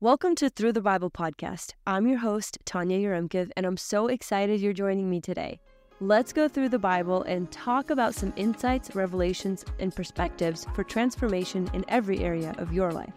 [0.00, 1.72] Welcome to Through the Bible podcast.
[1.84, 5.58] I'm your host, Tanya Yaremkiv, and I'm so excited you're joining me today.
[6.00, 11.68] Let's go through the Bible and talk about some insights, revelations, and perspectives for transformation
[11.74, 13.12] in every area of your life.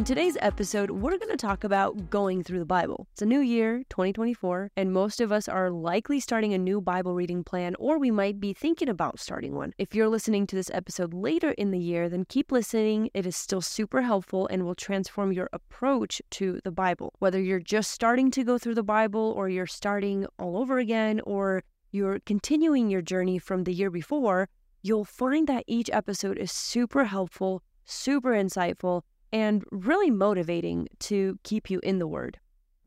[0.00, 3.06] In today's episode, we're going to talk about going through the Bible.
[3.12, 7.14] It's a new year, 2024, and most of us are likely starting a new Bible
[7.14, 9.74] reading plan, or we might be thinking about starting one.
[9.76, 13.10] If you're listening to this episode later in the year, then keep listening.
[13.12, 17.12] It is still super helpful and will transform your approach to the Bible.
[17.18, 21.20] Whether you're just starting to go through the Bible, or you're starting all over again,
[21.26, 24.48] or you're continuing your journey from the year before,
[24.80, 31.70] you'll find that each episode is super helpful, super insightful and really motivating to keep
[31.70, 32.38] you in the Word.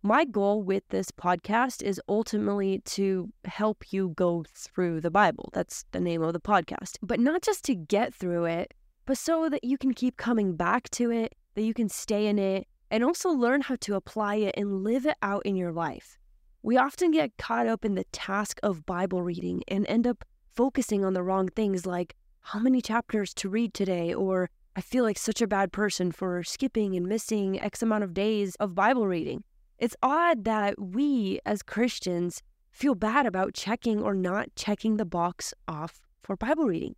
[0.02, 5.49] My goal with this podcast is ultimately to help you go through the Bible.
[5.53, 6.97] That's the name of the podcast.
[7.02, 8.73] But not just to get through it,
[9.05, 12.38] but so that you can keep coming back to it, that you can stay in
[12.38, 16.17] it, and also learn how to apply it and live it out in your life.
[16.64, 21.03] We often get caught up in the task of Bible reading and end up focusing
[21.03, 25.19] on the wrong things like how many chapters to read today or I feel like
[25.19, 29.43] such a bad person for skipping and missing X amount of days of Bible reading.
[29.77, 35.53] It's odd that we as Christians feel bad about checking or not checking the box
[35.67, 36.95] off for Bible reading.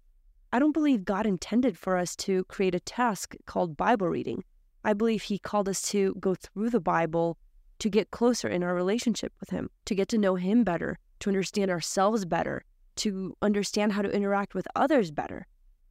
[0.53, 4.45] I don't believe God intended for us to create a task called Bible reading.
[4.85, 7.37] I believe He called us to go through the Bible
[7.79, 11.29] to get closer in our relationship with Him, to get to know Him better, to
[11.29, 12.63] understand ourselves better,
[12.97, 15.45] to understand how to interact with others better.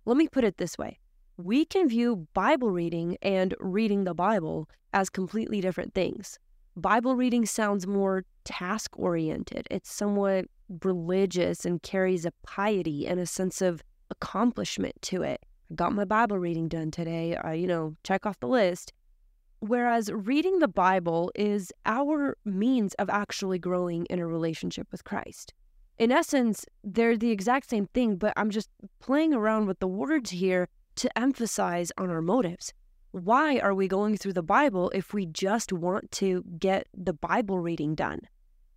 [0.07, 0.99] Let me put it this way
[1.37, 6.39] we can view Bible reading and reading the Bible as completely different things.
[6.77, 10.47] Bible reading sounds more task oriented, it's somewhat
[10.83, 15.41] religious and carries a piety and a sense of accomplishment to it.
[15.71, 18.93] I got my Bible reading done today, I, you know, check off the list.
[19.61, 25.55] Whereas reading the Bible is our means of actually growing in a relationship with Christ.
[25.99, 28.69] In essence, they're the exact same thing, but I'm just
[29.01, 32.73] playing around with the words here to emphasize on our motives.
[33.13, 37.61] Why are we going through the Bible if we just want to get the Bible
[37.61, 38.21] reading done?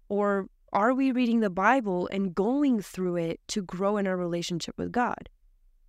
[0.09, 4.77] Or are we reading the Bible and going through it to grow in our relationship
[4.77, 5.29] with God?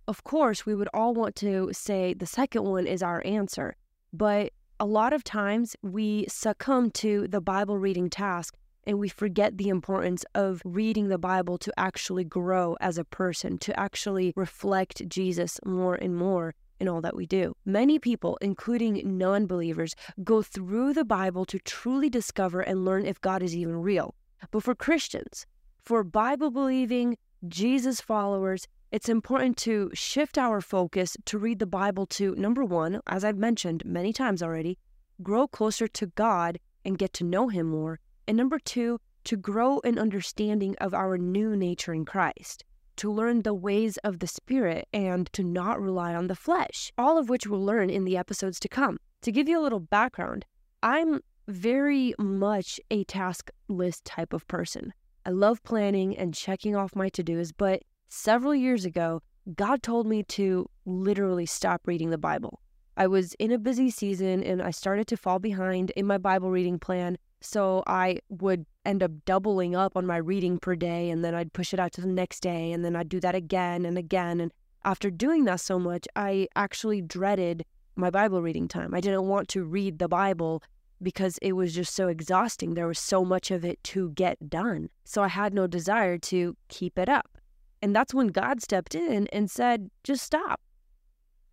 [0.07, 3.75] Of course, we would all want to say the second one is our answer,
[4.11, 8.55] but a lot of times we succumb to the Bible reading task
[8.89, 13.59] and we forget the importance of reading the Bible to actually grow as a person,
[13.59, 17.53] to actually reflect Jesus more and more in all that we do.
[17.65, 23.21] Many people, including non believers, go through the Bible to truly discover and learn if
[23.21, 24.15] God is even real.
[24.49, 25.45] But for Christians,
[25.85, 27.15] for Bible believing,
[27.47, 33.01] Jesus followers, it's important to shift our focus to read the Bible to number one,
[33.05, 34.79] as I've mentioned many times already,
[35.21, 39.81] grow closer to God and get to know Him more, and number two, to grow
[39.83, 42.63] an understanding of our new nature in Christ,
[42.97, 47.17] to learn the ways of the Spirit, and to not rely on the flesh, all
[47.17, 48.99] of which we'll learn in the episodes to come.
[49.23, 50.45] To give you a little background,
[50.83, 54.93] I'm very much a task list type of person.
[55.25, 59.23] I love planning and checking off my to dos, but several years ago,
[59.55, 62.61] God told me to literally stop reading the Bible.
[62.95, 66.51] I was in a busy season and I started to fall behind in my Bible
[66.51, 67.17] reading plan.
[67.41, 71.53] So I would end up doubling up on my reading per day, and then I'd
[71.53, 74.39] push it out to the next day, and then I'd do that again and again.
[74.41, 74.51] And
[74.83, 78.93] after doing that so much, I actually dreaded my Bible reading time.
[78.93, 80.63] I didn't want to read the Bible
[81.01, 82.73] because it was just so exhausting.
[82.73, 84.89] There was so much of it to get done.
[85.05, 87.37] So I had no desire to keep it up.
[87.81, 90.59] And that's when God stepped in and said, just stop.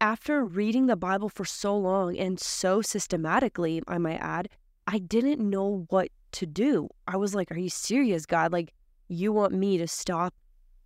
[0.00, 4.48] After reading the Bible for so long and so systematically, I might add,
[4.86, 6.88] I didn't know what to do.
[7.06, 8.52] I was like, Are you serious, God?
[8.52, 8.72] Like,
[9.08, 10.34] you want me to stop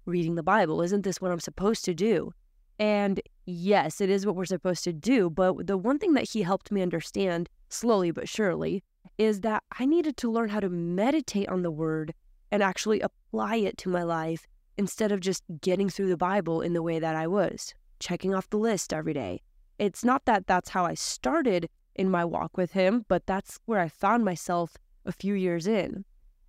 [0.06, 0.82] reading the Bible?
[0.82, 2.32] Isn't this what I'm supposed to do?
[2.78, 5.28] And yes, it is what we're supposed to do.
[5.28, 8.82] But the one thing that he helped me understand, slowly but surely,
[9.18, 12.14] is that I needed to learn how to meditate on the word
[12.50, 14.46] and actually apply it to my life
[14.78, 18.48] instead of just getting through the Bible in the way that I was, checking off
[18.48, 19.42] the list every day.
[19.78, 23.80] It's not that that's how I started in my walk with him, but that's where
[23.80, 26.04] I found myself a few years in.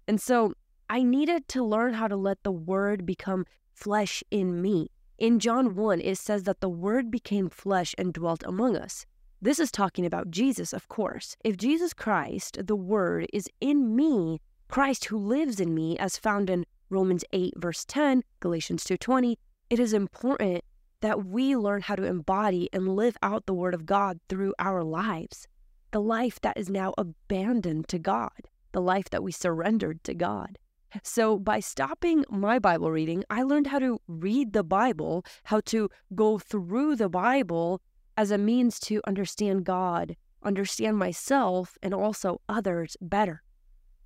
[0.07, 0.53] And so
[0.89, 4.89] I needed to learn how to let the word become flesh in me.
[5.17, 9.05] In John 1, it says that the word became flesh and dwelt among us.
[9.41, 11.35] This is talking about Jesus, of course.
[11.43, 16.49] If Jesus Christ, the word, is in me, Christ who lives in me, as found
[16.49, 19.37] in Romans 8, verse 10, Galatians 2.20,
[19.69, 20.63] it is important
[21.01, 24.83] that we learn how to embody and live out the Word of God through our
[24.83, 25.47] lives.
[25.91, 30.57] The life that is now abandoned to God, the life that we surrendered to God.
[31.03, 35.89] So, by stopping my Bible reading, I learned how to read the Bible, how to
[36.15, 37.81] go through the Bible
[38.17, 43.41] as a means to understand God, understand myself, and also others better.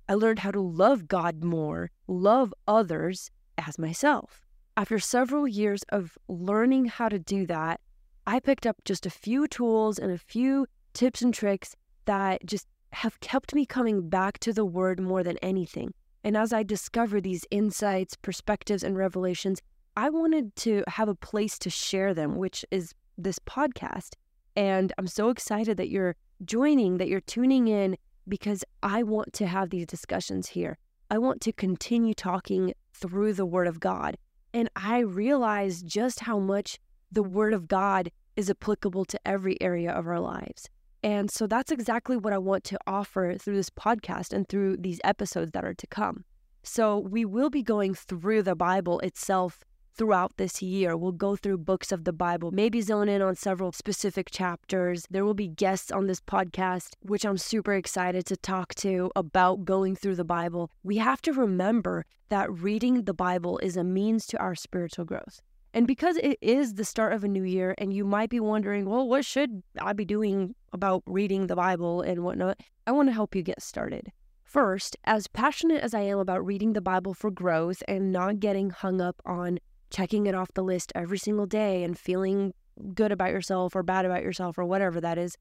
[0.08, 4.45] I learned how to love God more, love others as myself.
[4.78, 7.80] After several years of learning how to do that,
[8.26, 11.74] I picked up just a few tools and a few tips and tricks
[12.04, 15.94] that just have kept me coming back to the Word more than anything.
[16.24, 19.62] And as I discover these insights, perspectives, and revelations,
[19.96, 24.12] I wanted to have a place to share them, which is this podcast.
[24.56, 27.96] And I'm so excited that you're joining, that you're tuning in,
[28.28, 30.76] because I want to have these discussions here.
[31.10, 34.18] I want to continue talking through the Word of God.
[34.56, 36.78] And I realize just how much
[37.12, 40.70] the Word of God is applicable to every area of our lives.
[41.02, 44.98] And so that's exactly what I want to offer through this podcast and through these
[45.04, 46.24] episodes that are to come.
[46.62, 49.62] So we will be going through the Bible itself
[49.96, 50.96] throughout this year.
[50.96, 55.06] We'll go through books of the Bible, maybe zone in on several specific chapters.
[55.10, 59.64] There will be guests on this podcast, which I'm super excited to talk to about
[59.64, 60.70] going through the Bible.
[60.82, 65.40] We have to remember that reading the Bible is a means to our spiritual growth.
[65.72, 68.86] And because it is the start of a new year, and you might be wondering,
[68.88, 72.60] well, what should I be doing about reading the Bible and whatnot?
[72.86, 74.10] I want to help you get started.
[74.42, 78.70] First, as passionate as I am about reading the Bible for growth and not getting
[78.70, 79.58] hung up on
[79.90, 82.52] checking it off the list every single day and feeling
[82.94, 85.36] good about yourself or bad about yourself or whatever that is,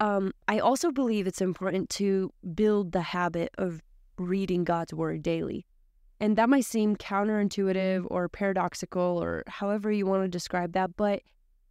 [0.00, 3.80] um, I also believe it's important to build the habit of
[4.18, 5.66] reading God's Word daily.
[6.20, 11.22] And that might seem counterintuitive or paradoxical or however you want to describe that, but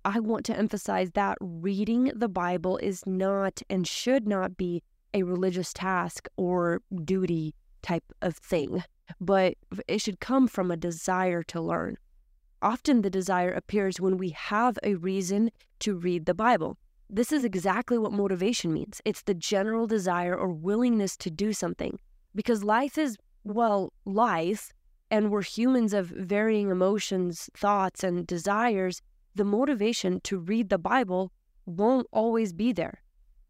[0.06, 4.82] I want to emphasize that reading the Bible is not and should not be
[5.14, 8.84] a religious task or duty type of thing,
[9.20, 9.56] but
[9.88, 11.98] it should come from a desire to learn.
[12.62, 16.78] Often the desire appears when we have a reason to read the Bible.
[17.10, 22.00] This is exactly what motivation means it's the general desire or willingness to do something.
[22.36, 24.74] Because life is well, life,
[25.10, 29.02] and we're humans of varying emotions, thoughts, and desires,
[29.34, 31.32] the motivation to read the Bible
[31.66, 33.02] won't always be there.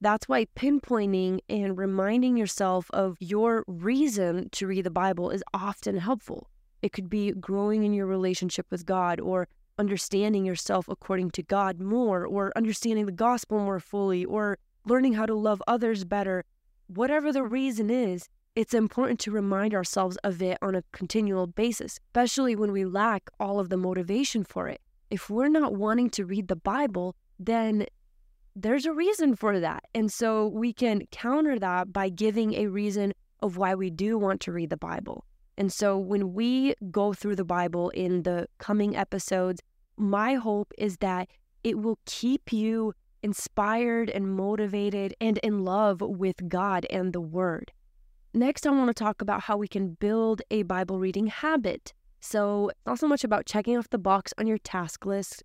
[0.02, 5.98] That's why pinpointing and reminding yourself of your reason to read the Bible is often
[5.98, 6.49] helpful.
[6.82, 9.48] It could be growing in your relationship with God or
[9.78, 15.26] understanding yourself according to God more or understanding the gospel more fully or learning how
[15.26, 16.44] to love others better.
[16.88, 22.00] Whatever the reason is, it's important to remind ourselves of it on a continual basis,
[22.08, 24.82] especially when we lack all of the motivation for it.
[25.10, 27.86] If we're not wanting to read the Bible, then
[28.56, 29.84] there's a reason for that.
[29.94, 34.42] And so we can counter that by giving a reason of why we do want
[34.42, 35.24] to read the Bible.
[35.60, 39.62] And so when we go through the Bible in the coming episodes,
[39.98, 41.28] my hope is that
[41.66, 47.74] it will keep you inspired and motivated and in love with God and the Word.
[48.34, 51.94] Next, I want to talk about how we can build a Bible reading habit.
[52.22, 55.44] So, not so much about checking off the box on your task list,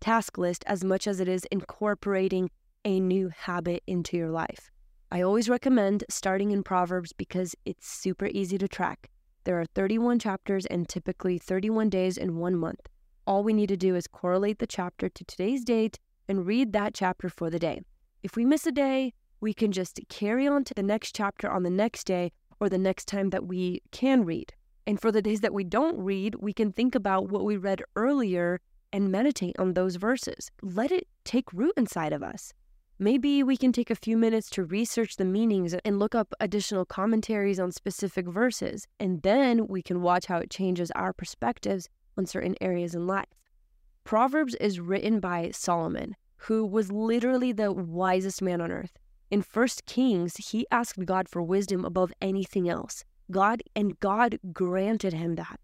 [0.00, 2.50] task list as much as it is incorporating
[2.84, 4.72] a new habit into your life.
[5.12, 9.10] I always recommend starting in Proverbs because it's super easy to track.
[9.44, 12.88] There are 31 chapters and typically 31 days in one month.
[13.26, 16.94] All we need to do is correlate the chapter to today's date and read that
[16.94, 17.82] chapter for the day.
[18.22, 21.62] If we miss a day, we can just carry on to the next chapter on
[21.62, 24.54] the next day or the next time that we can read.
[24.86, 27.82] And for the days that we don't read, we can think about what we read
[27.96, 28.62] earlier
[28.94, 30.50] and meditate on those verses.
[30.62, 32.54] Let it take root inside of us.
[32.98, 36.84] Maybe we can take a few minutes to research the meanings and look up additional
[36.84, 42.24] commentaries on specific verses, and then we can watch how it changes our perspectives on
[42.24, 43.26] certain areas in life.
[44.04, 48.96] Proverbs is written by Solomon, who was literally the wisest man on earth.
[49.28, 53.04] In First Kings, he asked God for wisdom above anything else.
[53.28, 55.60] God and God granted him that.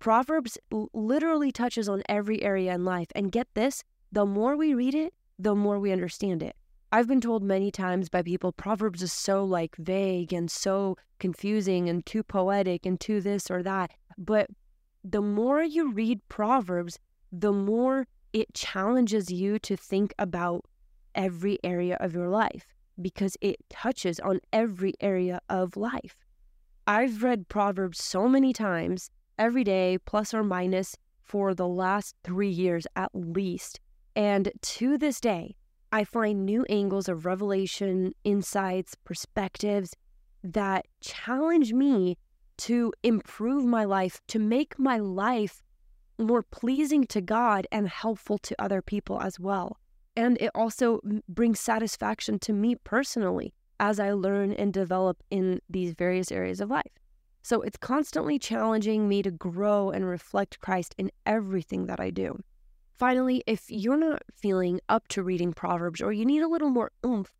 [0.00, 0.58] Proverbs
[0.92, 3.06] literally touches on every area in life.
[3.14, 6.56] And get this, the more we read it, the more we understand it.
[6.94, 11.88] I've been told many times by people Proverbs is so like vague and so confusing
[11.88, 13.92] and too poetic and too this or that.
[14.18, 14.50] But
[15.02, 16.98] the more you read Proverbs,
[17.32, 20.66] the more it challenges you to think about
[21.14, 22.66] every area of your life
[23.00, 26.18] because it touches on every area of life.
[26.86, 29.08] I've read Proverbs so many times,
[29.38, 33.80] every day, plus or minus for the last three years at least.
[34.14, 35.56] And to this day,
[35.92, 39.94] I find new angles of revelation, insights, perspectives
[40.42, 42.16] that challenge me
[42.58, 45.62] to improve my life, to make my life
[46.18, 49.78] more pleasing to God and helpful to other people as well.
[50.16, 55.92] And it also brings satisfaction to me personally as I learn and develop in these
[55.92, 56.92] various areas of life.
[57.42, 62.38] So it's constantly challenging me to grow and reflect Christ in everything that I do.
[63.02, 66.92] Finally, if you're not feeling up to reading Proverbs or you need a little more
[67.04, 67.32] oomph,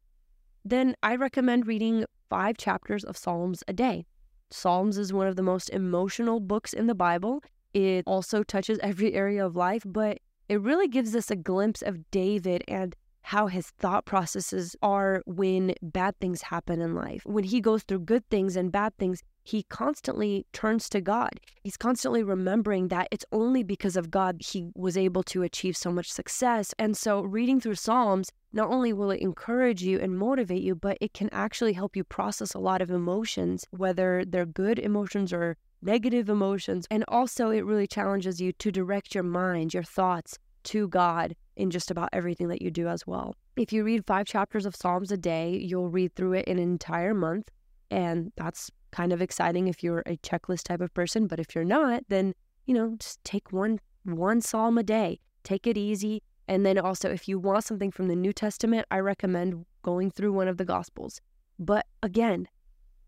[0.65, 4.05] then I recommend reading five chapters of Psalms a day.
[4.51, 7.45] Psalms is one of the most emotional books in the Bible.
[7.75, 12.11] It also touches every area of life, but it really gives us a glimpse of
[12.11, 17.23] David and how his thought processes are when bad things happen in life.
[17.25, 21.41] When he goes through good things and bad things, he constantly turns to God.
[21.63, 25.91] He's constantly remembering that it's only because of God he was able to achieve so
[25.91, 26.75] much success.
[26.79, 30.99] And so, reading through Psalms, not only will it encourage you and motivate you, but
[31.01, 35.57] it can actually help you process a lot of emotions, whether they're good emotions or
[35.81, 36.87] negative emotions.
[36.91, 41.71] And also, it really challenges you to direct your mind, your thoughts to God in
[41.71, 43.35] just about everything that you do as well.
[43.57, 47.15] If you read five chapters of Psalms a day, you'll read through it an entire
[47.15, 47.51] month.
[47.91, 51.27] And that's kind of exciting if you're a checklist type of person.
[51.27, 52.35] But if you're not, then,
[52.67, 55.21] you know, just take one one psalm a day.
[55.45, 56.23] Take it easy.
[56.49, 60.33] And then also if you want something from the New Testament, I recommend going through
[60.33, 61.21] one of the gospels.
[61.59, 62.49] But again,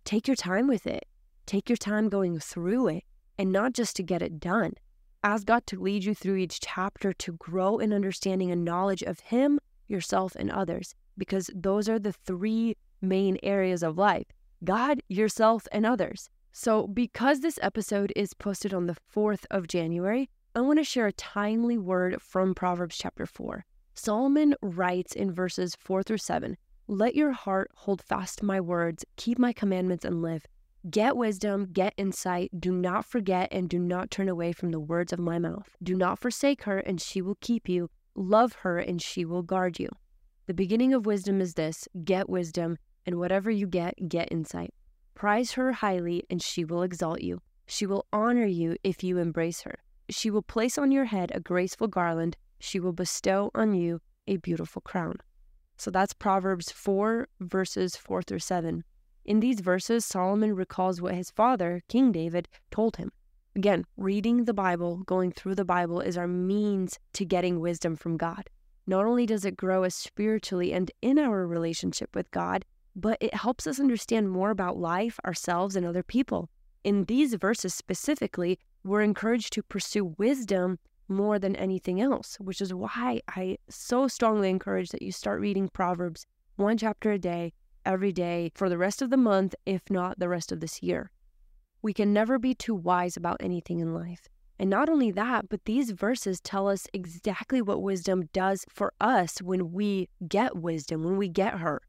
[0.05, 1.07] take your time with it.
[1.47, 3.05] Take your time going through it
[3.38, 4.75] and not just to get it done.
[5.23, 9.21] Ask God to lead you through each chapter to grow in understanding and knowledge of
[9.21, 14.26] Him, yourself, and others, because those are the three main areas of life
[14.64, 16.30] God, yourself, and others.
[16.52, 21.06] So, because this episode is posted on the 4th of January, I want to share
[21.06, 23.64] a timely word from Proverbs chapter 4.
[23.94, 26.56] Solomon writes in verses 4 through 7
[26.87, 30.47] Let your heart hold fast my words, keep my commandments, and live.
[30.88, 32.50] Get wisdom, get insight.
[32.61, 35.76] Do not forget and do not turn away from the words of my mouth.
[35.83, 37.90] Do not forsake her, and she will keep you.
[38.14, 39.88] Love her, and she will guard you.
[40.47, 44.73] The beginning of wisdom is this get wisdom, and whatever you get, get insight.
[45.14, 47.40] Prize her highly, and she will exalt you.
[47.66, 49.78] She will honor you if you embrace her.
[50.11, 52.37] She will place on your head a graceful garland.
[52.58, 55.16] She will bestow on you a beautiful crown.
[55.76, 58.84] So that's Proverbs 4, verses 4 through 7.
[59.25, 63.11] In these verses, Solomon recalls what his father, King David, told him.
[63.56, 68.16] Again, reading the Bible, going through the Bible, is our means to getting wisdom from
[68.16, 68.50] God.
[68.87, 72.64] Not only does it grow us spiritually and in our relationship with God,
[72.97, 76.49] but it helps us understand more about life, ourselves, and other people.
[76.85, 82.73] In these verses specifically, we're encouraged to pursue wisdom more than anything else, which is
[82.73, 87.53] why I so strongly encourage that you start reading Proverbs one chapter a day,
[87.85, 91.11] every day, for the rest of the month, if not the rest of this year.
[91.83, 94.29] We can never be too wise about anything in life.
[94.59, 99.43] And not only that, but these verses tell us exactly what wisdom does for us
[99.43, 101.83] when we get wisdom, when we get her.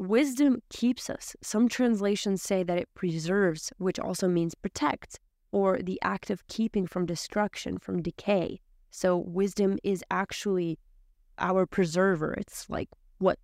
[0.00, 1.36] Wisdom keeps us.
[1.42, 5.18] Some translations say that it preserves, which also means protects,
[5.52, 8.60] or the act of keeping from destruction, from decay.
[8.90, 10.78] So, wisdom is actually
[11.36, 12.32] our preserver.
[12.38, 12.88] It's like
[13.18, 13.38] what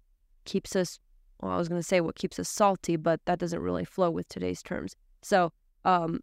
[0.46, 0.98] keeps us,
[1.42, 4.10] well, I was going to say what keeps us salty, but that doesn't really flow
[4.10, 4.96] with today's terms.
[5.20, 5.52] So,
[5.84, 6.20] um,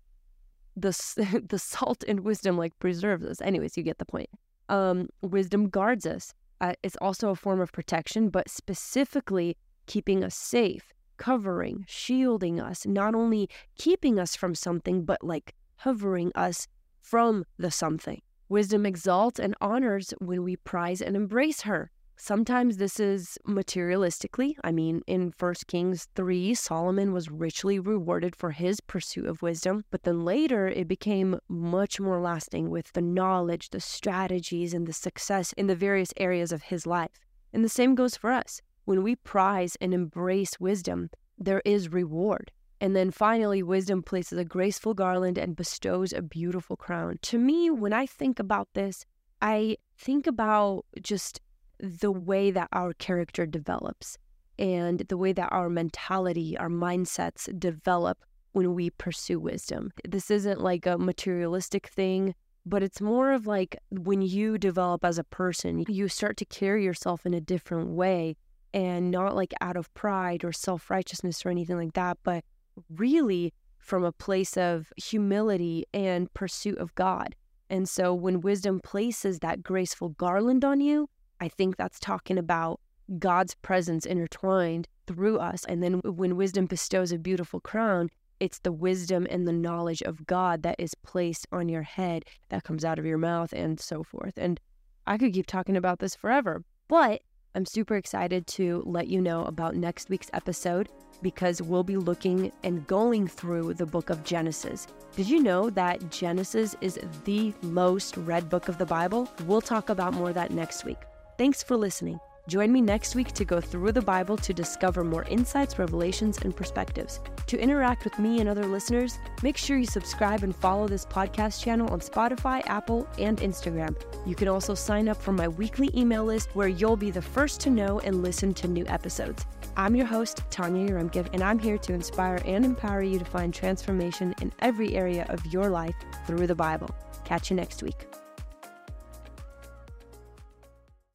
[0.75, 3.39] the, the salt in wisdom like preserves us.
[3.39, 4.31] Anyways, you get the point.
[4.67, 6.33] Um, wisdom guards us.
[6.59, 12.85] Uh, it's also a form of protection, but specifically keeping us safe, covering, shielding us,
[12.85, 16.67] not only keeping us from something, but like hovering us
[17.01, 18.21] from the something.
[18.49, 21.91] Wisdom exalts and honors when we prize and embrace her.
[22.15, 24.55] Sometimes this is materialistically.
[24.63, 29.83] I mean, in 1 Kings 3, Solomon was richly rewarded for his pursuit of wisdom,
[29.89, 34.93] but then later it became much more lasting with the knowledge, the strategies, and the
[34.93, 37.19] success in the various areas of his life.
[37.51, 38.61] And the same goes for us.
[38.85, 42.51] When we prize and embrace wisdom, there is reward.
[42.81, 47.17] And then finally, wisdom places a graceful garland and bestows a beautiful crown.
[47.23, 49.05] To me, when I think about this,
[49.41, 51.39] I think about just
[51.79, 54.17] the way that our character develops
[54.59, 58.19] and the way that our mentality, our mindsets develop
[58.51, 59.91] when we pursue wisdom.
[60.07, 62.35] This isn't like a materialistic thing,
[62.65, 66.83] but it's more of like when you develop as a person, you start to carry
[66.83, 68.35] yourself in a different way
[68.73, 72.43] and not like out of pride or self righteousness or anything like that, but
[72.89, 77.35] really from a place of humility and pursuit of God.
[77.69, 82.79] And so when wisdom places that graceful garland on you, I think that's talking about
[83.19, 85.65] God's presence intertwined through us.
[85.65, 90.25] And then when wisdom bestows a beautiful crown, it's the wisdom and the knowledge of
[90.25, 94.03] God that is placed on your head that comes out of your mouth and so
[94.03, 94.33] forth.
[94.37, 94.59] And
[95.05, 97.21] I could keep talking about this forever, but
[97.55, 100.89] I'm super excited to let you know about next week's episode
[101.21, 104.87] because we'll be looking and going through the book of Genesis.
[105.15, 109.29] Did you know that Genesis is the most read book of the Bible?
[109.45, 110.97] We'll talk about more of that next week.
[111.37, 112.19] Thanks for listening.
[112.49, 116.53] Join me next week to go through the Bible to discover more insights, revelations, and
[116.53, 117.21] perspectives.
[117.47, 121.63] To interact with me and other listeners, make sure you subscribe and follow this podcast
[121.63, 123.95] channel on Spotify, Apple, and Instagram.
[124.25, 127.61] You can also sign up for my weekly email list where you'll be the first
[127.61, 129.45] to know and listen to new episodes.
[129.77, 133.53] I'm your host, Tanya Yaremkiv, and I'm here to inspire and empower you to find
[133.53, 135.95] transformation in every area of your life
[136.27, 136.89] through the Bible.
[137.23, 138.05] Catch you next week.